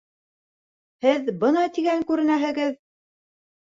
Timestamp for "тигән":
1.79-2.05